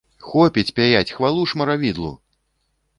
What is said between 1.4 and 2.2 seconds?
шмаравідлу!